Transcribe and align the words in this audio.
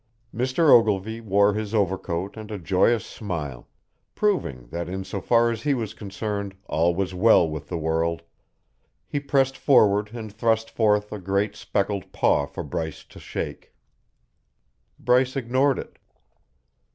Mr. 0.35 0.71
Ogilvy 0.71 1.21
wore 1.21 1.53
his 1.53 1.75
over 1.75 1.95
coat 1.95 2.35
and 2.35 2.49
a 2.49 2.57
joyous 2.57 3.05
smile, 3.05 3.67
proving 4.15 4.65
that 4.69 4.89
in 4.89 5.03
so 5.03 5.21
far 5.21 5.51
as 5.51 5.61
he 5.61 5.75
was 5.75 5.93
concerned 5.93 6.55
all 6.65 6.95
was 6.95 7.13
well 7.13 7.47
with 7.47 7.69
the 7.69 7.77
world; 7.77 8.23
he 9.05 9.19
pressed 9.19 9.55
forward 9.59 10.09
and 10.11 10.33
thrust 10.33 10.71
forth 10.71 11.11
a 11.11 11.19
great 11.19 11.55
speckled 11.55 12.11
paw 12.11 12.47
for 12.47 12.63
Bryce 12.63 13.03
to 13.03 13.19
shake. 13.19 13.75
Bryce 14.99 15.35
ignored 15.35 15.77
it. 15.77 15.99